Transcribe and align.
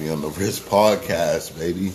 Heavy 0.00 0.12
on 0.12 0.22
the 0.22 0.30
Wrist 0.30 0.64
podcast, 0.64 1.58
baby. 1.58 1.92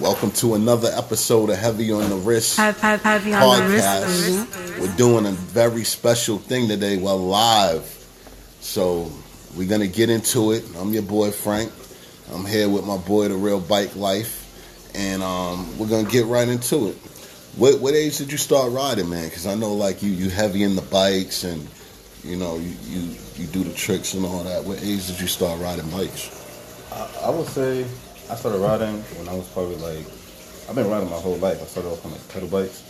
Welcome 0.00 0.30
to 0.30 0.54
another 0.54 0.88
episode 0.94 1.50
of 1.50 1.58
Heavy 1.58 1.92
on 1.92 2.08
the 2.08 2.16
Wrist 2.16 2.56
Have, 2.56 2.80
have, 2.80 3.02
heavy 3.02 3.34
on 3.34 3.64
the 3.64 3.68
wrist. 3.68 3.86
podcast. 3.86 4.80
We're 4.80 4.96
doing 4.96 5.26
a 5.26 5.32
very 5.32 5.84
special 5.84 6.38
thing 6.38 6.68
today. 6.68 6.96
We're 6.96 7.12
live. 7.12 7.84
So 8.60 9.12
we're 9.54 9.68
going 9.68 9.82
to 9.82 9.88
get 9.88 10.08
into 10.08 10.52
it. 10.52 10.64
I'm 10.78 10.94
your 10.94 11.02
boy, 11.02 11.30
Frank. 11.30 11.70
I'm 12.32 12.46
here 12.46 12.66
with 12.66 12.86
my 12.86 12.96
boy, 12.96 13.28
The 13.28 13.36
Real 13.36 13.60
Bike 13.60 13.94
Life. 13.94 14.90
And 14.94 15.22
um, 15.22 15.76
we're 15.76 15.88
going 15.88 16.06
to 16.06 16.10
get 16.10 16.24
right 16.24 16.48
into 16.48 16.88
it. 16.88 16.96
What, 17.58 17.78
what 17.80 17.92
age 17.92 18.16
did 18.16 18.32
you 18.32 18.38
start 18.38 18.72
riding, 18.72 19.10
man? 19.10 19.28
Because 19.28 19.46
I 19.46 19.54
know, 19.54 19.74
like, 19.74 20.02
you, 20.02 20.12
you 20.12 20.30
heavy 20.30 20.62
in 20.62 20.76
the 20.76 20.82
bikes 20.82 21.44
and, 21.44 21.68
you 22.24 22.36
know, 22.36 22.56
you, 22.56 22.74
you, 22.84 23.16
you 23.36 23.46
do 23.48 23.64
the 23.64 23.74
tricks 23.74 24.14
and 24.14 24.24
all 24.24 24.44
that. 24.44 24.64
What 24.64 24.82
age 24.82 25.08
did 25.08 25.20
you 25.20 25.26
start 25.26 25.60
riding 25.60 25.90
bikes? 25.90 26.37
I, 26.98 27.26
I 27.26 27.30
would 27.30 27.46
say 27.46 27.86
I 28.28 28.34
started 28.34 28.58
riding 28.58 29.00
when 29.16 29.28
I 29.28 29.34
was 29.34 29.48
probably 29.48 29.76
like 29.76 30.04
I've 30.68 30.74
been 30.74 30.90
riding 30.90 31.08
my 31.08 31.16
whole 31.16 31.36
life. 31.36 31.62
I 31.62 31.66
started 31.66 31.90
off 31.90 32.04
on 32.04 32.12
like 32.12 32.28
pedal 32.28 32.48
bikes, 32.48 32.82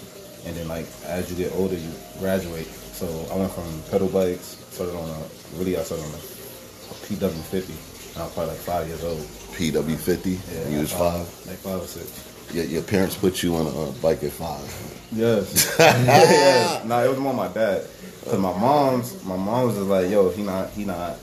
and 0.46 0.56
then 0.56 0.66
like 0.66 0.86
as 1.04 1.30
you 1.30 1.36
get 1.36 1.54
older, 1.54 1.76
you 1.76 1.90
graduate. 2.18 2.66
So 2.66 3.06
I 3.30 3.36
went 3.36 3.52
from 3.52 3.68
pedal 3.90 4.08
bikes, 4.08 4.56
started 4.72 4.96
on 4.96 5.08
a 5.08 5.58
really 5.58 5.76
I 5.76 5.82
started 5.82 6.06
on 6.06 6.12
a, 6.12 6.16
a 6.16 6.94
PW50, 7.06 7.68
and 8.14 8.22
I 8.22 8.24
was 8.24 8.32
probably 8.32 8.46
like 8.46 8.58
five 8.64 8.88
years 8.88 9.04
old. 9.04 9.20
PW50? 9.54 10.38
Yeah, 10.52 10.68
you 10.68 10.80
was 10.80 10.92
like 10.92 11.00
five? 11.00 11.46
like 11.46 11.58
five 11.58 11.82
or 11.82 11.86
six. 11.86 12.54
Your, 12.54 12.64
your 12.64 12.82
parents 12.82 13.14
put 13.14 13.42
you 13.42 13.54
on 13.56 13.66
a, 13.66 13.68
uh 13.68 13.92
bike 14.00 14.24
at 14.24 14.32
five. 14.32 14.64
Yes. 15.12 15.77
yes. 15.78 16.84
Nah, 16.84 17.04
it 17.04 17.10
was 17.10 17.18
more 17.18 17.34
my 17.34 17.48
dad. 17.48 17.86
Cause 18.24 18.38
my 18.38 18.52
mom's, 18.58 19.22
my 19.24 19.36
mom 19.36 19.66
was 19.66 19.77
just 19.77 19.86
like, 19.86 20.10
yo, 20.10 20.30
he 20.30 20.42
not, 20.42 20.70
he 20.70 20.84
not. 20.84 21.16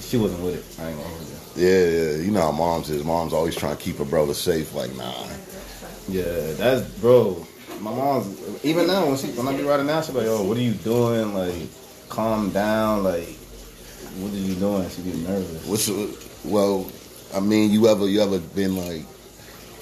She 0.00 0.16
wasn't 0.16 0.42
with 0.42 0.56
it. 0.56 0.82
I 0.82 0.88
ain't 0.88 0.98
gonna 0.98 1.08
hold 1.08 1.28
you. 1.28 1.41
Yeah, 1.56 1.84
yeah. 1.84 2.16
You 2.16 2.30
know 2.30 2.40
how 2.40 2.52
moms 2.52 2.90
is. 2.90 3.04
Mom's 3.04 3.32
always 3.32 3.54
trying 3.56 3.76
to 3.76 3.82
keep 3.82 3.96
her 3.98 4.04
brother 4.04 4.34
safe. 4.34 4.74
Like, 4.74 4.94
nah. 4.96 5.26
Yeah, 6.08 6.52
that's 6.54 6.88
bro. 6.98 7.46
My 7.80 7.90
mom's 7.90 8.64
even 8.64 8.86
now 8.86 9.06
when 9.06 9.16
she 9.16 9.28
when 9.28 9.48
I 9.48 9.56
be 9.56 9.62
riding 9.62 9.86
now, 9.86 10.00
she's 10.00 10.14
like, 10.14 10.24
"Yo, 10.24 10.42
what 10.42 10.56
are 10.56 10.60
you 10.60 10.74
doing? 10.74 11.34
Like, 11.34 11.68
calm 12.08 12.50
down. 12.50 13.04
Like, 13.04 13.28
what 14.18 14.32
are 14.32 14.36
you 14.36 14.54
doing?" 14.54 14.88
She 14.90 15.02
get 15.02 15.16
nervous. 15.16 15.66
What's 15.66 16.44
well? 16.44 16.90
I 17.34 17.40
mean, 17.40 17.70
you 17.70 17.88
ever 17.88 18.08
you 18.08 18.20
ever 18.20 18.38
been 18.38 18.76
like 18.76 19.04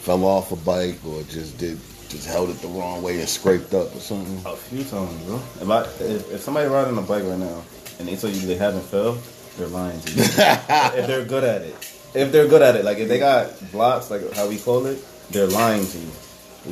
fell 0.01 0.25
off 0.25 0.53
a 0.53 0.57
bike 0.57 0.99
or 1.07 1.23
just 1.25 1.59
did 1.59 1.79
just 2.09 2.27
held 2.27 2.51
it 2.51 2.61
the 2.61 2.69
wrong 2.69 3.03
way 3.03 3.19
and 3.21 3.29
scraped 3.29 3.75
up 3.75 3.95
or 3.95 4.01
something? 4.01 4.41
A 4.51 4.57
few 4.57 4.83
times, 4.85 5.23
bro. 5.25 5.37
If 5.61 5.71
I 5.71 5.83
if, 6.05 6.33
if 6.33 6.41
somebody 6.41 6.69
riding 6.69 6.99
a 6.99 7.03
bike 7.03 7.25
right 7.25 7.39
now 7.39 7.63
and 7.99 8.09
they 8.09 8.17
tell 8.17 8.31
you 8.31 8.47
they 8.47 8.57
haven't 8.57 8.83
fell, 8.83 9.19
they're 9.61 9.69
lying 9.69 10.01
to 10.01 10.13
you. 10.13 10.23
if 10.23 11.07
they're 11.07 11.25
good 11.25 11.45
at 11.45 11.63
it, 11.63 11.75
if 12.15 12.33
they're 12.33 12.49
good 12.49 12.63
at 12.63 12.77
it, 12.77 12.85
like 12.85 12.99
if 12.99 13.09
they 13.09 13.19
got 13.19 13.53
blocks, 13.71 14.11
like 14.11 14.33
how 14.33 14.49
we 14.49 14.59
call 14.59 14.87
it, 14.87 15.05
they're 15.31 15.47
lying 15.47 15.87
to 15.87 15.99
you. 15.99 16.11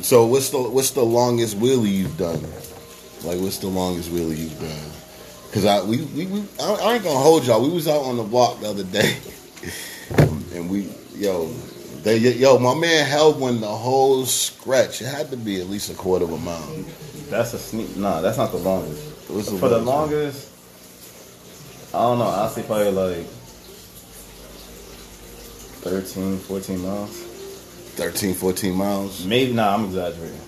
So 0.01 0.25
what's 0.25 0.49
the 0.49 0.59
what's 0.59 0.91
the 0.91 1.03
longest 1.03 1.57
wheelie 1.57 1.91
you've 1.91 2.17
done? 2.17 2.41
Like 3.23 3.39
what's 3.39 3.57
the 3.59 3.67
longest 3.67 4.09
wheelie 4.09 4.37
you've 4.37 4.59
done? 4.59 4.91
Cause 5.51 5.65
I 5.65 5.81
we, 5.83 6.01
we, 6.15 6.25
we 6.25 6.43
I 6.59 6.73
I 6.73 6.93
ain't 6.95 7.03
gonna 7.03 7.19
hold 7.19 7.45
y'all. 7.45 7.61
We 7.61 7.69
was 7.69 7.87
out 7.87 8.01
on 8.01 8.17
the 8.17 8.23
block 8.23 8.59
the 8.59 8.69
other 8.69 8.83
day, 8.83 9.17
and 10.53 10.69
we 10.69 10.89
yo 11.15 11.47
they 12.03 12.17
yo 12.17 12.59
my 12.59 12.75
man 12.75 13.05
held 13.05 13.39
one 13.39 13.61
the 13.61 13.67
whole 13.67 14.25
stretch. 14.25 15.01
It 15.01 15.07
had 15.07 15.29
to 15.31 15.37
be 15.37 15.61
at 15.61 15.67
least 15.67 15.91
a 15.91 15.95
quarter 15.95 16.25
of 16.25 16.33
a 16.33 16.37
mile. 16.37 16.83
That's 17.29 17.53
a 17.53 17.59
sneak. 17.59 17.95
Nah, 17.97 18.21
that's 18.21 18.37
not 18.37 18.51
the 18.51 18.57
longest. 18.57 19.03
For 19.27 19.69
the 19.69 19.77
longest? 19.79 20.49
Longest, 21.93 21.97
I 21.97 22.01
don't 22.01 22.19
know. 22.19 22.25
I'll 22.25 22.49
say 22.49 22.63
probably 22.63 22.91
like 22.91 23.25
13, 25.81 26.37
14 26.39 26.81
miles. 26.81 27.25
13, 27.95 28.33
14 28.33 28.73
miles, 28.73 29.25
Maybe, 29.25 29.51
nah, 29.53 29.73
I'm 29.75 29.85
exaggerating. 29.85 30.39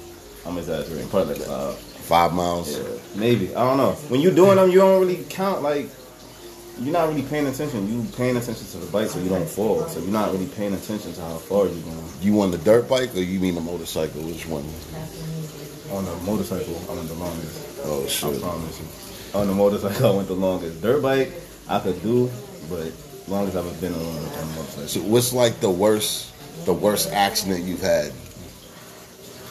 I'm 0.46 0.57
exaggerating. 0.57 1.09
Probably 1.09 1.35
like 1.35 1.47
five. 1.47 1.78
five 1.78 2.34
miles. 2.34 2.78
Yeah, 2.78 2.84
maybe. 3.16 3.53
I 3.56 3.63
don't 3.66 3.78
know. 3.78 3.91
When 4.07 4.22
you're 4.22 4.34
doing 4.34 4.56
them, 4.56 4.69
you 4.72 4.79
don't 4.79 5.02
really 5.02 5.24
count, 5.29 5.62
like, 5.62 5.90
you're 6.79 6.94
not 6.94 7.09
really 7.09 7.24
paying 7.24 7.46
attention. 7.47 7.88
You 7.91 8.08
paying 8.16 8.38
attention 8.38 8.66
to 8.68 8.78
the 8.78 8.90
bike 8.91 9.09
so 9.09 9.19
you 9.19 9.29
don't 9.29 9.47
fall. 9.47 9.85
So 9.90 10.00
you're 10.00 10.12
not 10.12 10.31
really 10.31 10.47
paying 10.47 10.73
attention 10.73 11.13
to 11.13 11.22
how 11.22 11.35
far 11.38 11.66
you're 11.66 11.75
going. 11.84 12.03
You 12.22 12.40
on 12.41 12.52
the 12.52 12.58
dirt 12.59 12.88
bike 12.88 13.13
or 13.13 13.19
you 13.19 13.40
mean 13.40 13.56
the 13.56 13.62
motorcycle? 13.62 14.22
Which 14.22 14.47
one? 14.47 14.63
On 15.96 16.06
the 16.06 16.16
motorcycle, 16.25 16.81
I 16.90 16.96
went 16.96 17.08
the 17.09 17.13
longest. 17.16 17.79
Oh 17.84 18.03
I 18.03 18.08
shit. 18.08 18.41
promise 18.41 18.79
you. 18.79 19.10
On 19.34 19.47
the 19.47 19.53
motorcycle, 19.53 20.06
I 20.14 20.16
went 20.16 20.28
the 20.28 20.34
longest. 20.34 20.81
Dirt 20.81 21.02
bike, 21.02 21.31
I 21.69 21.80
could 21.80 22.02
do, 22.03 22.30
but 22.69 22.92
longest 23.28 23.56
I've 23.58 23.81
been 23.81 23.94
on, 23.94 24.02
on 24.02 24.08
a 24.08 24.46
motorcycle. 24.56 24.88
So 24.88 25.00
what's 25.02 25.34
like 25.34 25.59
the 25.59 25.69
worst 25.69 26.28
the 26.66 26.74
worst 26.74 27.12
accident 27.12 27.64
you've 27.64 27.81
had? 27.81 28.12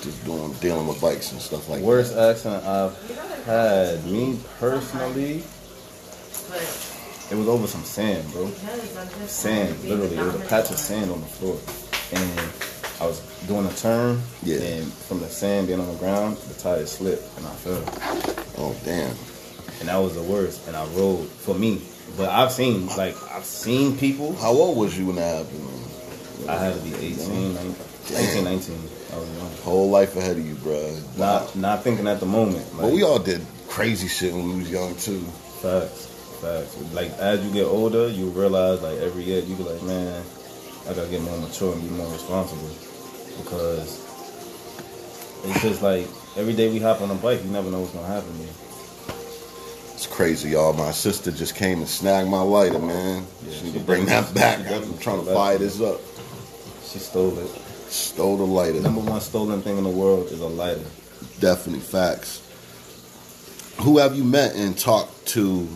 Just 0.02 0.24
doing 0.24 0.52
dealing 0.60 0.86
with 0.86 1.00
bikes 1.00 1.32
and 1.32 1.40
stuff 1.40 1.68
like 1.68 1.80
that. 1.80 1.86
Worst 1.86 2.16
accident 2.16 2.64
I've 2.64 3.44
had, 3.46 4.04
me 4.06 4.38
personally, 4.58 5.42
it 7.30 7.36
was 7.36 7.48
over 7.48 7.66
some 7.66 7.84
sand, 7.84 8.30
bro. 8.32 8.48
Sand, 9.26 9.78
literally. 9.84 10.16
There 10.16 10.24
was 10.24 10.34
a 10.36 10.38
patch 10.40 10.70
of 10.70 10.78
sand 10.78 11.10
on 11.10 11.20
the 11.20 11.26
floor. 11.26 11.58
And 12.12 12.40
I 13.00 13.06
was 13.06 13.20
doing 13.46 13.66
a 13.66 13.72
turn, 13.74 14.20
Yeah. 14.42 14.56
and 14.58 14.92
from 14.92 15.20
the 15.20 15.28
sand 15.28 15.68
being 15.68 15.80
on 15.80 15.86
the 15.86 15.94
ground, 15.94 16.36
the 16.38 16.54
tire 16.54 16.84
slipped, 16.86 17.22
and 17.38 17.46
I 17.46 17.50
fell. 17.50 17.84
Oh 18.58 18.74
damn. 18.84 19.14
And 19.80 19.88
that 19.88 19.96
was 19.96 20.14
the 20.14 20.22
worst. 20.22 20.66
And 20.68 20.76
I 20.76 20.86
rolled, 20.88 21.28
for 21.28 21.54
me. 21.54 21.82
But 22.16 22.28
I've 22.28 22.52
seen, 22.52 22.86
like, 22.88 23.16
I've 23.32 23.44
seen 23.44 23.96
people. 23.96 24.34
How 24.36 24.52
old 24.52 24.76
was 24.76 24.98
you 24.98 25.06
when 25.06 25.16
that 25.16 25.44
happened? 25.44 25.68
I 26.48 26.56
had 26.56 26.74
to 26.74 26.80
be 26.80 26.94
18, 26.94 27.54
19, 27.54 27.74
18, 28.16 28.44
19. 28.44 28.76
I 29.12 29.16
was. 29.16 29.40
Whole 29.60 29.90
life 29.90 30.16
ahead 30.16 30.38
of 30.38 30.46
you, 30.46 30.54
bro. 30.54 30.96
Not, 31.18 31.54
not 31.54 31.84
thinking 31.84 32.08
at 32.08 32.18
the 32.18 32.26
moment. 32.26 32.66
But 32.76 32.90
we 32.90 33.02
all 33.02 33.18
did 33.18 33.44
crazy 33.68 34.08
shit 34.08 34.32
when 34.32 34.48
we 34.48 34.54
was 34.60 34.70
young 34.70 34.94
too. 34.96 35.20
Facts, 35.60 36.06
facts. 36.40 36.76
Like 36.94 37.10
as 37.18 37.44
you 37.44 37.52
get 37.52 37.66
older, 37.66 38.08
you 38.08 38.30
realize 38.30 38.80
like 38.80 38.98
every 38.98 39.22
year 39.22 39.40
you 39.40 39.54
be 39.54 39.62
like, 39.62 39.82
man, 39.82 40.24
I 40.88 40.94
gotta 40.94 41.08
get 41.08 41.20
more 41.20 41.36
mature 41.38 41.74
and 41.74 41.82
be 41.82 41.90
more 41.90 42.10
responsible 42.10 42.70
because 43.42 44.00
it's 45.44 45.62
just 45.62 45.82
like 45.82 46.06
every 46.36 46.54
day 46.54 46.72
we 46.72 46.80
hop 46.80 47.02
on 47.02 47.10
a 47.10 47.14
bike, 47.14 47.44
you 47.44 47.50
never 47.50 47.70
know 47.70 47.80
what's 47.80 47.92
gonna 47.92 48.06
happen. 48.06 48.36
Man. 48.38 48.48
It's 50.00 50.06
crazy, 50.06 50.48
y'all. 50.48 50.72
My 50.72 50.92
sister 50.92 51.30
just 51.30 51.54
came 51.54 51.80
and 51.80 51.86
snagged 51.86 52.30
my 52.30 52.40
lighter, 52.40 52.78
man. 52.78 53.26
Yeah, 53.44 53.52
she 53.52 53.64
need 53.64 53.74
to 53.74 53.80
bring 53.80 54.06
that 54.06 54.32
back. 54.32 54.60
I'm 54.60 54.96
trying 54.96 55.22
to 55.22 55.30
fire 55.30 55.58
this 55.58 55.78
up. 55.78 56.00
She 56.84 56.98
stole 56.98 57.38
it. 57.38 57.50
Stole 57.90 58.38
the 58.38 58.46
lighter. 58.46 58.80
Number 58.80 59.02
one 59.02 59.20
stolen 59.20 59.60
thing 59.60 59.76
in 59.76 59.84
the 59.84 59.90
world 59.90 60.28
is 60.28 60.40
a 60.40 60.46
lighter. 60.46 60.86
Definitely 61.38 61.82
facts. 61.82 62.40
Who 63.82 63.98
have 63.98 64.16
you 64.16 64.24
met 64.24 64.54
and 64.54 64.74
talked 64.78 65.26
to 65.34 65.68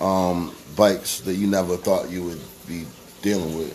um, 0.00 0.52
bikes 0.74 1.20
that 1.20 1.34
you 1.34 1.46
never 1.46 1.76
thought 1.76 2.10
you 2.10 2.24
would 2.24 2.40
be 2.66 2.86
dealing 3.22 3.56
with? 3.56 3.72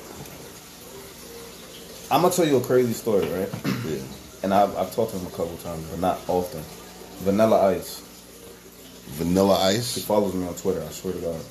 I'm 2.11 2.23
gonna 2.23 2.33
tell 2.33 2.45
you 2.45 2.57
a 2.57 2.61
crazy 2.61 2.91
story, 2.91 3.29
right? 3.29 3.49
Yeah. 3.85 4.01
And 4.43 4.53
I've, 4.53 4.75
I've 4.75 4.93
talked 4.93 5.13
to 5.13 5.17
him 5.17 5.27
a 5.27 5.29
couple 5.29 5.55
times, 5.59 5.87
but 5.87 6.01
not 6.01 6.19
often. 6.27 6.59
Vanilla 7.23 7.69
Ice. 7.69 8.08
Vanilla 9.11 9.55
Ice. 9.67 9.95
He 9.95 10.01
follows 10.01 10.33
me 10.33 10.47
on 10.47 10.55
Twitter. 10.55 10.81
I 10.81 10.89
swear 10.91 11.13
to 11.13 11.19
God. 11.19 11.41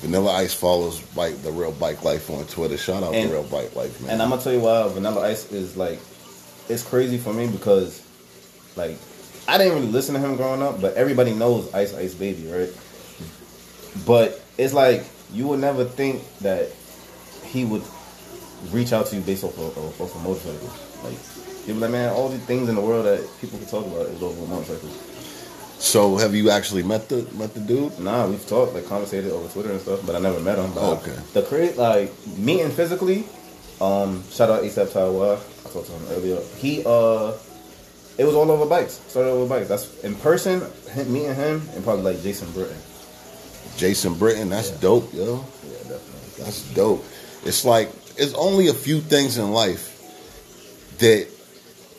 Vanilla 0.00 0.32
Ice 0.34 0.52
follows 0.54 1.00
bike 1.00 1.40
the 1.42 1.50
real 1.50 1.72
bike 1.72 2.04
life 2.04 2.28
on 2.30 2.44
Twitter. 2.46 2.76
Shout 2.76 3.02
out 3.02 3.14
And- 3.14 3.30
the 3.30 3.34
real 3.34 3.44
bike 3.44 3.74
life, 3.74 4.00
man. 4.02 4.10
And 4.12 4.22
I'm 4.22 4.30
gonna 4.30 4.42
tell 4.42 4.52
you 4.52 4.60
why 4.60 4.86
Vanilla 4.88 5.22
Ice 5.28 5.50
is 5.50 5.76
like, 5.76 5.98
it's 6.68 6.82
crazy 6.82 7.18
for 7.18 7.32
me 7.32 7.46
because, 7.46 8.00
like, 8.76 8.96
I 9.48 9.58
didn't 9.58 9.74
really 9.74 9.88
listen 9.92 10.14
to 10.14 10.20
him 10.20 10.36
growing 10.36 10.62
up, 10.62 10.80
but 10.80 10.94
everybody 10.94 11.32
knows 11.32 11.72
Ice 11.74 11.94
Ice 11.94 12.14
Baby, 12.14 12.46
right? 12.50 12.70
But 14.06 14.40
it's 14.58 14.74
like 14.74 15.04
you 15.32 15.48
would 15.48 15.60
never 15.60 15.84
think 15.84 16.22
that 16.40 16.68
he 17.44 17.64
would 17.64 17.82
reach 18.72 18.92
out 18.92 19.06
to 19.06 19.16
you 19.16 19.22
based 19.22 19.44
off 19.44 19.56
of, 19.58 19.76
off, 19.78 20.00
off 20.00 20.14
a 20.16 20.18
motorcycle. 20.18 20.70
Like, 21.02 21.18
you'd 21.66 21.74
be 21.74 21.80
like, 21.80 21.90
man, 21.90 22.10
all 22.12 22.28
the 22.28 22.38
things 22.38 22.68
in 22.68 22.74
the 22.74 22.80
world 22.80 23.06
that 23.06 23.26
people 23.40 23.58
can 23.58 23.68
talk 23.68 23.86
about 23.86 24.06
is 24.06 24.22
over 24.22 24.42
a 24.42 24.46
motorcycle. 24.46 24.88
So 25.78 26.16
have 26.16 26.34
you 26.34 26.50
actually 26.50 26.82
met 26.82 27.08
the 27.08 27.26
met 27.34 27.54
the 27.54 27.60
dude? 27.60 27.98
Nah, 27.98 28.26
we've 28.26 28.46
talked, 28.46 28.74
like, 28.74 28.86
conversated 28.86 29.32
over 29.32 29.48
Twitter 29.48 29.70
and 29.72 29.80
stuff, 29.80 30.00
but 30.06 30.14
I 30.14 30.18
never 30.18 30.40
met 30.40 30.58
him. 30.58 30.72
But 30.74 30.82
Oh, 30.82 30.92
okay. 30.94 31.16
The 31.32 31.42
crazy, 31.42 31.74
like, 31.76 32.12
meeting 32.38 32.70
physically, 32.70 33.24
um, 33.80 34.22
shout 34.30 34.50
out 34.50 34.62
ASAP 34.62 34.92
Taiwan. 34.92 35.38
I 35.38 35.68
talked 35.70 35.86
to 35.86 35.92
him 35.92 36.06
earlier. 36.12 36.40
He, 36.58 36.82
uh, 36.86 37.32
it 38.16 38.24
was 38.24 38.34
all 38.34 38.50
over 38.50 38.66
bikes. 38.66 39.00
Started 39.08 39.30
over 39.30 39.48
bikes. 39.48 39.68
That's 39.68 40.02
in 40.04 40.14
person, 40.16 40.60
him, 40.92 41.12
meeting 41.12 41.34
him, 41.34 41.68
and 41.74 41.82
probably 41.84 42.14
like 42.14 42.22
Jason 42.22 42.50
Britton. 42.52 42.76
Jason 43.76 44.14
Britton, 44.14 44.48
that's 44.50 44.70
dope, 44.70 45.12
yo. 45.12 45.44
Yeah, 45.66 45.72
definitely. 45.78 46.44
That's 46.44 46.74
dope. 46.74 47.04
It's 47.44 47.64
like 47.64 47.90
it's 48.16 48.32
only 48.34 48.68
a 48.68 48.74
few 48.74 49.00
things 49.00 49.36
in 49.36 49.50
life 49.52 49.90
that 50.98 51.26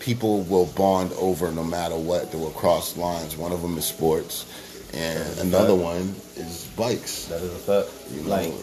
people 0.06 0.44
will 0.44 0.68
bond 0.68 1.12
over 1.14 1.52
no 1.52 1.64
matter 1.64 1.98
what. 1.98 2.32
They 2.32 2.38
will 2.38 2.52
cross 2.52 2.96
lines. 2.96 3.36
One 3.36 3.52
of 3.52 3.64
them 3.64 3.76
is 3.78 3.86
sports, 3.86 4.46
and 4.94 5.40
another 5.40 5.74
fact. 5.74 5.82
one 5.82 6.16
is 6.38 6.72
bikes. 6.78 7.26
That 7.26 7.42
is 7.42 7.52
a 7.52 7.84
fact. 7.84 8.14
You 8.14 8.22
know, 8.22 8.30
Like, 8.30 8.54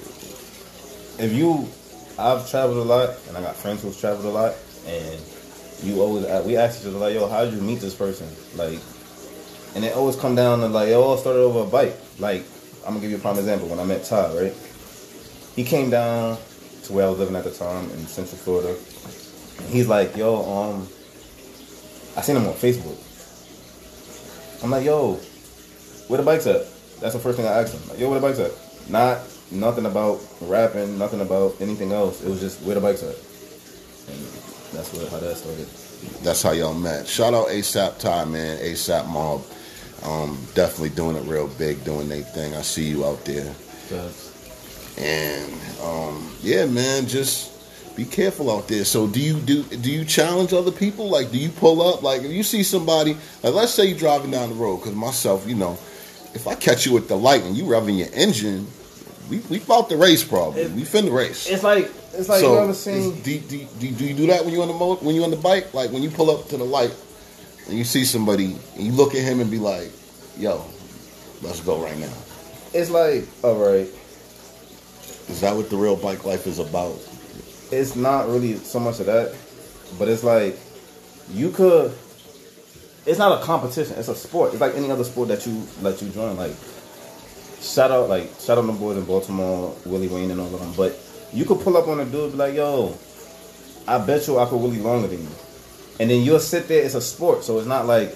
if 1.18 1.32
you 1.34 1.68
I've 2.16 2.48
traveled 2.48 2.78
a 2.78 2.82
lot, 2.82 3.10
and 3.28 3.36
I 3.36 3.42
got 3.42 3.56
friends 3.56 3.82
who've 3.82 3.98
traveled 3.98 4.26
a 4.26 4.30
lot, 4.30 4.54
and 4.86 5.20
you 5.82 6.00
always 6.00 6.24
we 6.46 6.56
ask 6.56 6.80
each 6.80 6.86
other 6.86 6.98
like, 6.98 7.14
"Yo, 7.14 7.28
how 7.28 7.44
did 7.44 7.54
you 7.54 7.60
meet 7.60 7.80
this 7.80 7.94
person?" 7.94 8.28
Like, 8.54 8.78
and 9.74 9.84
it 9.84 9.96
always 9.96 10.14
come 10.14 10.36
down 10.36 10.60
to 10.60 10.68
like, 10.68 10.88
it 10.88 10.94
all 10.94 11.16
started 11.16 11.40
over 11.40 11.60
a 11.62 11.66
bike. 11.66 11.96
Like, 12.20 12.44
I'm 12.86 12.94
gonna 12.94 13.00
give 13.00 13.10
you 13.10 13.16
a 13.16 13.20
prime 13.20 13.38
example. 13.38 13.66
When 13.66 13.80
I 13.80 13.84
met 13.84 14.04
Todd, 14.04 14.36
right? 14.40 14.54
He 15.56 15.64
came 15.64 15.90
down 15.90 16.38
to 16.84 16.92
where 16.92 17.06
I 17.06 17.10
was 17.10 17.18
living 17.18 17.34
at 17.36 17.44
the 17.44 17.50
time 17.50 17.90
in 17.90 18.06
Central 18.06 18.38
Florida. 18.38 18.76
He's 19.68 19.88
like, 19.88 20.16
"Yo, 20.16 20.36
um, 20.44 20.88
I 22.16 22.20
seen 22.20 22.36
him 22.36 22.46
on 22.46 22.54
Facebook." 22.54 22.98
I'm 24.62 24.70
like, 24.70 24.84
"Yo, 24.84 25.14
where 26.08 26.18
the 26.18 26.24
bikes 26.24 26.46
at?" 26.46 26.66
That's 27.00 27.14
the 27.14 27.20
first 27.20 27.36
thing 27.36 27.46
I 27.46 27.60
asked 27.60 27.74
him. 27.74 27.88
Like, 27.88 27.98
"Yo, 27.98 28.10
where 28.10 28.20
the 28.20 28.26
bikes 28.26 28.38
at?" 28.38 28.52
Not 28.88 29.20
nothing 29.50 29.86
about 29.86 30.20
rapping, 30.40 30.98
nothing 30.98 31.20
about 31.20 31.56
anything 31.60 31.92
else. 31.92 32.22
It 32.22 32.28
was 32.28 32.40
just 32.40 32.62
where 32.62 32.74
the 32.74 32.80
bikes 32.80 33.02
at. 33.02 33.16
And 34.08 34.18
that's 34.72 34.92
what 34.92 35.08
how 35.08 35.18
that 35.18 35.36
started. 35.36 35.68
That's 36.22 36.42
how 36.42 36.52
y'all 36.52 36.74
met. 36.74 37.06
Shout 37.06 37.34
out 37.34 37.48
ASAP 37.48 37.98
Ty, 37.98 38.24
man. 38.24 38.58
ASAP 38.58 39.06
Mob. 39.08 39.44
Um, 40.04 40.36
definitely 40.54 40.90
doing 40.90 41.16
it 41.16 41.22
real 41.24 41.46
big, 41.46 41.84
doing 41.84 42.08
their 42.08 42.22
thing. 42.22 42.54
I 42.56 42.62
see 42.62 42.88
you 42.88 43.04
out 43.04 43.24
there. 43.24 43.54
Yes. 43.90 44.32
And 44.98 45.52
um, 45.80 46.34
yeah, 46.42 46.66
man, 46.66 47.06
just 47.06 47.51
be 47.96 48.04
careful 48.04 48.50
out 48.50 48.68
there. 48.68 48.84
So 48.84 49.06
do 49.06 49.20
you 49.20 49.38
do 49.40 49.62
do 49.64 49.90
you 49.90 50.04
challenge 50.04 50.52
other 50.52 50.72
people? 50.72 51.08
Like, 51.10 51.30
do 51.30 51.38
you 51.38 51.48
pull 51.50 51.82
up? 51.82 52.02
Like, 52.02 52.22
if 52.22 52.30
you 52.30 52.42
see 52.42 52.62
somebody, 52.62 53.14
like, 53.42 53.54
let's 53.54 53.72
say 53.72 53.86
you're 53.86 53.98
driving 53.98 54.30
down 54.30 54.48
the 54.50 54.54
road. 54.54 54.78
Because 54.78 54.94
myself, 54.94 55.46
you 55.46 55.54
know, 55.54 55.72
if 56.34 56.46
I 56.46 56.54
catch 56.54 56.86
you 56.86 56.92
with 56.92 57.08
the 57.08 57.16
light 57.16 57.42
and 57.42 57.56
you 57.56 57.64
revving 57.64 57.98
your 57.98 58.08
engine, 58.14 58.66
we 59.28 59.38
we 59.50 59.58
fought 59.58 59.88
the 59.88 59.96
race 59.96 60.24
probably. 60.24 60.62
It- 60.62 60.72
we 60.72 60.82
finna 60.82 61.12
race. 61.14 61.48
It's 61.48 61.62
like 61.62 61.90
it's 62.14 62.28
like 62.28 62.40
so 62.40 62.54
you 62.54 62.60
ever 62.60 62.74
seen 62.74 63.20
do, 63.22 63.38
do, 63.38 63.66
do, 63.80 63.90
do 63.90 64.04
you 64.06 64.14
do 64.14 64.26
that 64.28 64.44
when 64.44 64.52
you 64.52 64.62
on 64.62 64.68
the 64.68 64.74
mo- 64.74 64.96
when 64.96 65.14
you 65.14 65.24
on 65.24 65.30
the 65.30 65.36
bike? 65.36 65.72
Like 65.74 65.90
when 65.92 66.02
you 66.02 66.10
pull 66.10 66.30
up 66.30 66.48
to 66.48 66.56
the 66.56 66.64
light 66.64 66.94
and 67.68 67.76
you 67.78 67.84
see 67.84 68.04
somebody 68.04 68.56
and 68.76 68.84
you 68.86 68.92
look 68.92 69.14
at 69.14 69.22
him 69.22 69.40
and 69.40 69.50
be 69.50 69.58
like, 69.58 69.90
"Yo, 70.38 70.64
let's 71.42 71.60
go 71.60 71.82
right 71.82 71.98
now." 71.98 72.12
it's 72.74 72.88
like 72.90 73.26
all 73.44 73.56
right. 73.56 73.88
Is 75.28 75.40
that 75.42 75.54
what 75.54 75.70
the 75.70 75.76
real 75.76 75.96
bike 75.96 76.24
life 76.24 76.46
is 76.46 76.58
about? 76.58 76.98
It's 77.72 77.96
not 77.96 78.28
really 78.28 78.56
so 78.56 78.78
much 78.78 79.00
of 79.00 79.06
that, 79.06 79.34
but 79.98 80.06
it's 80.06 80.22
like 80.22 80.58
you 81.30 81.50
could. 81.50 81.92
It's 83.06 83.18
not 83.18 83.40
a 83.40 83.44
competition. 83.44 83.96
It's 83.96 84.08
a 84.08 84.14
sport. 84.14 84.52
It's 84.52 84.60
like 84.60 84.74
any 84.74 84.90
other 84.90 85.04
sport 85.04 85.28
that 85.28 85.46
you 85.46 85.66
let 85.80 86.00
you 86.02 86.10
join. 86.10 86.36
Like 86.36 86.54
shout 87.62 87.90
out, 87.90 88.10
like 88.10 88.28
shout 88.38 88.58
out 88.58 88.66
the 88.66 88.72
boys 88.72 88.98
in 88.98 89.04
Baltimore, 89.04 89.74
Willie 89.86 90.08
Wayne 90.08 90.30
and 90.30 90.38
all 90.38 90.54
of 90.54 90.60
them. 90.60 90.74
But 90.76 90.98
you 91.32 91.46
could 91.46 91.60
pull 91.60 91.78
up 91.78 91.88
on 91.88 91.98
a 92.00 92.04
dude, 92.04 92.32
be 92.32 92.36
like, 92.36 92.54
"Yo, 92.54 92.94
I 93.88 93.98
bet 93.98 94.26
you 94.26 94.38
I 94.38 94.44
could 94.44 94.60
Willie 94.60 94.78
longer 94.78 95.08
than 95.08 95.22
you," 95.22 95.34
and 95.98 96.10
then 96.10 96.22
you'll 96.22 96.40
sit 96.40 96.68
there. 96.68 96.84
It's 96.84 96.94
a 96.94 97.00
sport, 97.00 97.42
so 97.42 97.58
it's 97.58 97.66
not 97.66 97.86
like 97.86 98.10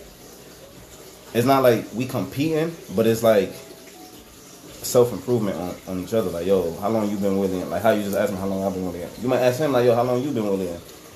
it's 1.33 1.47
not 1.47 1.63
like 1.63 1.87
we 1.95 2.05
competing, 2.05 2.77
but 2.95 3.07
it's 3.07 3.23
like 3.23 3.53
self 4.87 5.13
improvement 5.13 5.57
on, 5.57 5.75
on 5.89 6.05
each 6.05 6.15
other. 6.15 6.31
Like, 6.31 6.47
yo, 6.47 6.73
how 6.81 6.89
long 6.89 7.11
you 7.11 7.17
been 7.17 7.39
willing? 7.39 7.69
Like, 7.69 7.83
how 7.83 7.91
you 7.91 8.03
just 8.03 8.17
ask 8.17 8.33
me 8.33 8.39
how 8.39 8.47
long 8.47 8.65
I've 8.65 8.73
been 8.75 8.87
willing? 8.87 9.09
You 9.21 9.29
might 9.29 9.41
ask 9.41 9.61
him 9.61 9.73
like, 9.73 9.85
yo, 9.85 9.95
how 9.95 10.03
long 10.03 10.23
you 10.23 10.31
been 10.31 10.45
willing? 10.45 10.69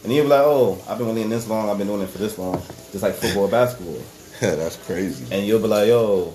And 0.02 0.12
he'll 0.12 0.24
be 0.24 0.30
like, 0.30 0.42
oh, 0.44 0.82
I've 0.88 0.98
been 0.98 1.06
willing 1.08 1.28
this 1.28 1.48
long. 1.48 1.68
I've 1.68 1.78
been 1.78 1.86
doing 1.86 2.02
it 2.02 2.08
for 2.08 2.18
this 2.18 2.38
long. 2.38 2.58
Just 2.92 3.02
like 3.02 3.14
football, 3.14 3.48
basketball. 3.58 4.00
Yeah, 4.40 4.54
that's 4.54 4.76
crazy. 4.86 5.26
And 5.34 5.46
you'll 5.46 5.60
be 5.60 5.68
like, 5.68 5.88
yo, 5.88 6.32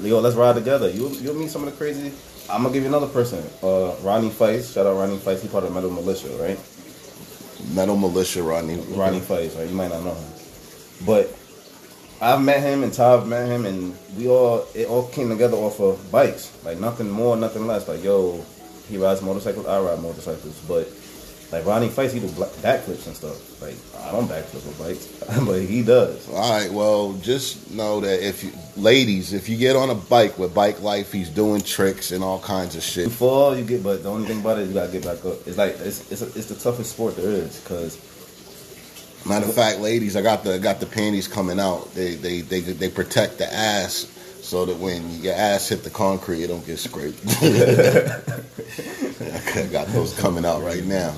yo, 0.00 0.20
let's 0.20 0.36
ride 0.36 0.56
together. 0.56 0.90
You'll 0.90 1.12
you'll 1.12 1.34
meet 1.34 1.50
some 1.50 1.62
of 1.64 1.70
the 1.70 1.76
crazy. 1.76 2.12
I'm 2.50 2.62
gonna 2.62 2.74
give 2.74 2.82
you 2.82 2.88
another 2.88 3.06
person. 3.06 3.44
Uh, 3.62 3.94
Ronnie 4.02 4.30
Faisst. 4.30 4.74
Shout 4.74 4.86
out 4.86 4.96
Ronnie 4.96 5.18
Faisst. 5.18 5.42
He 5.42 5.48
part 5.48 5.64
of 5.64 5.72
Metal 5.72 5.90
Mulisha, 5.90 6.28
right? 6.40 6.58
Metal 7.74 7.96
Mulisha, 7.96 8.46
Ronnie. 8.46 8.76
Ronnie 8.96 9.20
Faisst, 9.20 9.56
right? 9.56 9.68
You 9.68 9.74
might 9.76 9.90
not 9.90 10.02
know 10.02 10.14
him, 10.14 10.32
but 11.06 11.38
I've 12.22 12.40
met 12.40 12.60
him 12.60 12.84
and 12.84 12.92
Tav 12.92 13.26
met 13.26 13.48
him, 13.48 13.66
and 13.66 13.96
we 14.16 14.28
all 14.28 14.64
it 14.74 14.86
all 14.88 15.08
came 15.08 15.28
together 15.28 15.56
off 15.56 15.80
of 15.80 16.12
bikes. 16.12 16.56
Like 16.64 16.78
nothing 16.78 17.10
more, 17.10 17.36
nothing 17.36 17.66
less. 17.66 17.88
Like 17.88 18.04
yo, 18.04 18.44
he 18.88 18.96
rides 18.96 19.22
motorcycles, 19.22 19.66
I 19.66 19.80
ride 19.80 20.00
motorcycles, 20.00 20.60
but 20.68 20.88
like 21.50 21.66
Ronnie 21.66 21.88
Faisst, 21.88 22.12
he 22.12 22.20
do 22.20 22.28
backflips 22.28 23.08
and 23.08 23.16
stuff. 23.16 23.60
Like 23.60 23.74
I 24.06 24.12
don't 24.12 24.28
backflip 24.28 24.64
with 24.64 24.78
bikes, 24.78 25.06
but 25.46 25.62
he 25.62 25.82
does. 25.82 26.28
All 26.28 26.48
right, 26.48 26.70
well, 26.70 27.14
just 27.14 27.72
know 27.72 27.98
that 27.98 28.24
if 28.24 28.44
you, 28.44 28.52
ladies, 28.76 29.32
if 29.32 29.48
you 29.48 29.56
get 29.56 29.74
on 29.74 29.90
a 29.90 29.94
bike 29.96 30.38
with 30.38 30.54
Bike 30.54 30.80
Life, 30.80 31.10
he's 31.10 31.28
doing 31.28 31.60
tricks 31.60 32.12
and 32.12 32.22
all 32.22 32.38
kinds 32.38 32.76
of 32.76 32.84
shit. 32.84 33.06
You 33.06 33.10
fall, 33.10 33.56
you 33.56 33.64
get, 33.64 33.82
but 33.82 34.04
the 34.04 34.10
only 34.10 34.28
thing 34.28 34.40
about 34.40 34.60
it, 34.60 34.68
you 34.68 34.74
gotta 34.74 34.92
get 34.92 35.04
back 35.04 35.24
up. 35.24 35.44
It's 35.44 35.58
like 35.58 35.72
it's 35.80 36.08
it's, 36.12 36.22
a, 36.22 36.26
it's 36.26 36.46
the 36.46 36.54
toughest 36.54 36.92
sport 36.92 37.16
there 37.16 37.30
is 37.30 37.58
because 37.58 37.98
Matter 39.24 39.46
of 39.46 39.54
fact, 39.54 39.78
ladies, 39.78 40.16
I 40.16 40.22
got 40.22 40.42
the 40.42 40.58
got 40.58 40.80
the 40.80 40.86
panties 40.86 41.28
coming 41.28 41.60
out. 41.60 41.94
They 41.94 42.16
they 42.16 42.40
they 42.40 42.60
they 42.60 42.88
protect 42.88 43.38
the 43.38 43.52
ass 43.52 44.08
so 44.42 44.64
that 44.66 44.76
when 44.78 45.22
your 45.22 45.34
ass 45.34 45.68
hit 45.68 45.84
the 45.84 45.90
concrete, 45.90 46.42
it 46.42 46.48
don't 46.48 46.66
get 46.66 46.78
scraped. 46.78 47.20
I 49.22 49.66
got 49.70 49.86
those 49.88 50.18
coming 50.18 50.44
out 50.44 50.62
right 50.62 50.84
now. 50.84 51.14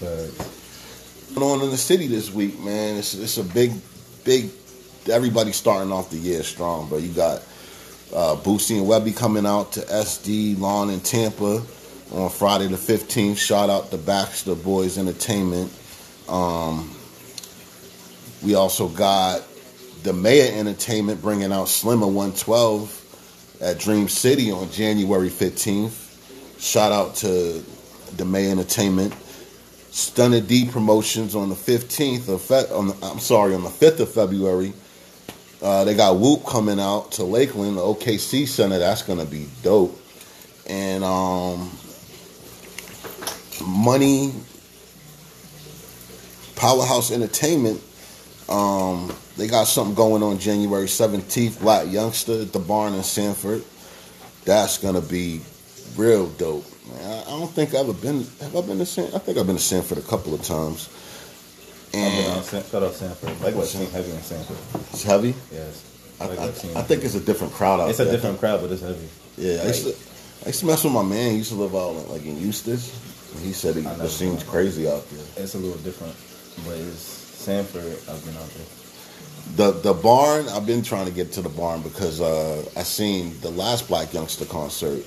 Going 0.00 1.60
on 1.60 1.62
in 1.62 1.70
the 1.70 1.76
city 1.76 2.08
this 2.08 2.32
week, 2.32 2.58
man. 2.58 2.96
It's 2.96 3.14
it's 3.14 3.38
a 3.38 3.44
big, 3.44 3.72
big. 4.24 4.50
Everybody's 5.08 5.56
starting 5.56 5.92
off 5.92 6.10
the 6.10 6.16
year 6.16 6.42
strong, 6.42 6.88
but 6.90 7.02
you 7.02 7.12
got 7.12 7.38
uh, 8.12 8.34
Boosie 8.36 8.78
and 8.78 8.86
Webbie 8.86 9.16
coming 9.16 9.46
out 9.46 9.72
to 9.72 9.80
SD 9.80 10.58
Lawn 10.58 10.90
in 10.90 10.98
Tampa 11.00 11.62
on 12.12 12.30
Friday 12.30 12.66
the 12.66 12.76
fifteenth. 12.76 13.38
Shout 13.38 13.70
out 13.70 13.92
to 13.92 13.98
Baxter 13.98 14.56
Boys 14.56 14.98
Entertainment. 14.98 15.72
Um, 16.28 16.94
we 18.42 18.54
also 18.54 18.88
got 18.88 19.42
the 20.02 20.12
Mayor 20.12 20.52
Entertainment 20.58 21.20
bringing 21.20 21.52
out 21.52 21.68
Slim 21.68 22.02
of 22.02 22.08
112 22.14 23.58
at 23.60 23.78
Dream 23.78 24.08
City 24.08 24.50
on 24.50 24.70
January 24.70 25.28
15th. 25.28 26.60
Shout 26.60 26.92
out 26.92 27.16
to 27.16 27.64
the 28.16 28.24
Mayor 28.24 28.50
Entertainment. 28.52 29.14
Stunner 29.90 30.40
D 30.40 30.68
Promotions 30.70 31.34
on 31.34 31.48
the 31.48 31.54
15th 31.54 32.28
of 32.28 32.40
Fe- 32.42 32.72
on 32.72 32.88
the, 32.88 32.96
I'm 33.02 33.18
sorry, 33.18 33.54
on 33.54 33.62
the 33.62 33.70
5th 33.70 34.00
of 34.00 34.12
February. 34.12 34.72
Uh, 35.60 35.82
they 35.84 35.94
got 35.94 36.18
Whoop 36.18 36.46
coming 36.46 36.78
out 36.78 37.12
to 37.12 37.24
Lakeland, 37.24 37.76
the 37.76 37.80
OKC 37.80 38.46
Center. 38.46 38.78
That's 38.78 39.02
gonna 39.02 39.24
be 39.24 39.48
dope. 39.62 40.00
And 40.68 41.02
um, 41.02 41.70
Money 43.66 44.32
Powerhouse 46.54 47.10
Entertainment. 47.10 47.82
Um, 48.48 49.12
they 49.36 49.46
got 49.46 49.64
something 49.64 49.94
going 49.94 50.22
on 50.22 50.38
January 50.38 50.86
17th. 50.86 51.58
Blac 51.58 51.90
Youngsta 51.90 52.42
at 52.42 52.52
the 52.52 52.58
barn 52.58 52.94
in 52.94 53.02
Sanford. 53.02 53.62
That's 54.44 54.78
gonna 54.78 55.02
be 55.02 55.42
real 55.96 56.28
dope. 56.28 56.64
Man, 56.88 57.10
I, 57.10 57.20
I 57.22 57.38
don't 57.38 57.50
think 57.50 57.70
I've 57.70 57.88
ever 57.88 57.92
been. 57.92 58.26
Have 58.40 58.56
I 58.56 58.60
been 58.62 58.78
to 58.78 58.86
San? 58.86 59.12
I 59.14 59.18
think 59.18 59.36
I've 59.36 59.46
been 59.46 59.56
to 59.56 59.62
Sanford 59.62 59.98
a 59.98 60.02
couple 60.02 60.32
of 60.32 60.42
times. 60.42 60.88
I've 61.88 61.92
been 61.92 62.30
on 62.30 62.36
And 62.38 62.46
shout 62.46 62.82
out 62.82 62.92
Sanford. 62.94 63.40
Like 63.42 63.54
what 63.54 63.66
seen 63.66 63.90
heavy 63.90 64.10
in 64.10 64.22
Sanford. 64.22 64.56
it's 64.92 65.02
heavy. 65.02 65.34
Yes. 65.52 65.84
I, 66.20 66.24
I, 66.24 66.44
I 66.46 66.82
think 66.82 67.04
it's 67.04 67.14
a 67.14 67.20
different 67.20 67.52
crowd 67.52 67.80
out 67.80 67.84
there. 67.84 67.90
it's 67.90 68.00
a 68.00 68.10
different 68.10 68.40
crowd, 68.40 68.60
but 68.60 68.72
it's 68.72 68.82
heavy. 68.82 69.08
Yeah, 69.36 69.62
I 69.62 69.66
used, 69.68 69.84
to, 69.84 70.44
I 70.44 70.48
used 70.48 70.60
to 70.60 70.66
mess 70.66 70.82
with 70.82 70.92
my 70.92 71.04
man. 71.04 71.30
He 71.32 71.36
used 71.38 71.50
to 71.50 71.54
live 71.56 71.76
out 71.76 71.92
like 72.08 72.24
in 72.24 72.40
Eustis. 72.40 72.90
And 73.34 73.44
he 73.44 73.52
said 73.52 73.76
he, 73.76 73.86
I 73.86 73.94
the 73.94 74.24
never 74.24 74.44
crazy 74.46 74.88
out 74.88 75.08
there. 75.10 75.24
It's 75.36 75.54
a 75.54 75.58
little 75.58 75.78
different, 75.78 76.14
but 76.66 76.76
it's 76.76 77.17
Sanford. 77.48 77.82
I've 78.12 78.24
been 78.26 78.36
out 78.36 78.50
there. 78.50 79.72
The 79.72 79.80
the 79.80 79.94
barn, 79.94 80.46
I've 80.50 80.66
been 80.66 80.82
trying 80.82 81.06
to 81.06 81.12
get 81.12 81.32
to 81.32 81.40
the 81.40 81.48
barn 81.48 81.80
because 81.80 82.20
uh, 82.20 82.62
I 82.76 82.82
seen 82.82 83.40
the 83.40 83.48
last 83.50 83.88
Blac 83.88 84.08
Youngsta 84.08 84.46
concert 84.46 85.02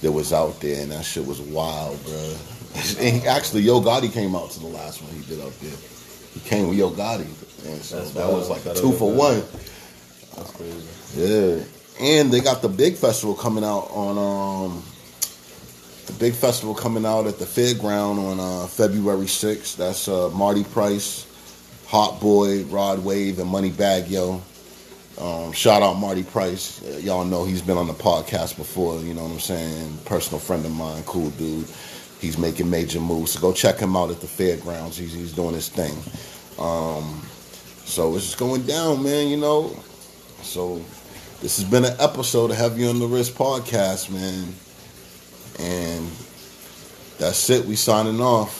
that 0.00 0.12
was 0.12 0.32
out 0.32 0.60
there, 0.60 0.80
and 0.82 0.92
that 0.92 1.04
shit 1.04 1.26
was 1.26 1.40
wild, 1.40 2.02
bro. 2.04 2.36
And 3.00 3.24
actually, 3.26 3.62
Yo 3.62 3.80
Gotti 3.80 4.12
came 4.12 4.36
out 4.36 4.52
to 4.52 4.60
the 4.60 4.68
last 4.68 5.02
one 5.02 5.12
he 5.12 5.22
did 5.28 5.44
up 5.44 5.52
there. 5.58 5.76
He 6.34 6.38
came 6.48 6.68
with 6.68 6.78
Yo 6.78 6.90
Gotti, 6.90 7.26
and 7.66 7.82
so 7.82 7.96
That's 7.96 8.12
that 8.12 8.26
wild. 8.28 8.38
was 8.38 8.48
like 8.50 8.64
a 8.66 8.74
two 8.74 8.92
for 8.92 9.12
one. 9.12 9.42
That's 10.36 10.50
crazy. 10.52 10.86
Yeah, 11.16 11.64
and 12.00 12.30
they 12.30 12.40
got 12.40 12.62
the 12.62 12.68
big 12.68 12.94
festival 12.94 13.34
coming 13.34 13.64
out 13.64 13.90
on 13.90 14.14
um 14.16 14.82
the 16.06 16.12
big 16.12 16.34
festival 16.34 16.74
coming 16.76 17.04
out 17.04 17.26
at 17.26 17.40
the 17.40 17.44
fairground 17.44 18.18
on 18.18 18.38
uh, 18.38 18.68
February 18.68 19.26
sixth. 19.26 19.76
That's 19.76 20.06
uh, 20.06 20.30
Marty 20.30 20.62
Price, 20.62 21.26
Hotboii, 21.90 22.72
Rod 22.72 23.04
Wave, 23.04 23.40
and 23.40 23.50
Moneybagg 23.50 24.08
Yo. 24.08 24.40
Um, 25.20 25.52
shout 25.52 25.82
out 25.82 25.94
Marty 25.94 26.22
Price. 26.22 26.80
Uh, 26.82 26.98
y'all 26.98 27.24
know 27.24 27.44
he's 27.44 27.62
been 27.62 27.76
on 27.76 27.88
the 27.88 27.92
podcast 27.92 28.56
before. 28.56 29.00
You 29.00 29.12
know 29.12 29.24
what 29.24 29.32
I'm 29.32 29.40
saying? 29.40 29.98
Personal 30.04 30.38
friend 30.38 30.64
of 30.64 30.72
mine, 30.72 31.02
cool 31.02 31.30
dude. 31.30 31.66
He's 32.20 32.38
making 32.38 32.70
major 32.70 33.00
moves. 33.00 33.32
So 33.32 33.40
go 33.40 33.52
check 33.52 33.78
him 33.78 33.96
out 33.96 34.10
at 34.10 34.20
the 34.20 34.28
fairgrounds. 34.28 34.96
He's, 34.96 35.12
he's 35.12 35.32
doing 35.32 35.54
his 35.54 35.68
thing. 35.68 35.94
Um, 36.58 37.22
so 37.84 38.14
it's 38.14 38.26
just 38.26 38.38
going 38.38 38.62
down, 38.62 39.02
man. 39.02 39.28
You 39.28 39.38
know. 39.38 39.76
So 40.42 40.76
this 41.42 41.56
has 41.58 41.64
been 41.64 41.84
an 41.84 41.96
episode 41.98 42.52
of 42.52 42.56
Heavy 42.56 42.86
on 42.86 43.00
the 43.00 43.06
Wrist 43.06 43.34
podcast, 43.34 44.10
man. 44.10 44.54
And 45.58 46.08
That's 47.18 47.50
it. 47.50 47.66
We 47.66 47.76
signing 47.76 48.20
off. 48.20 48.59